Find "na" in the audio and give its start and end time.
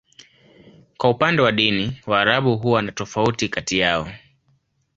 2.81-2.91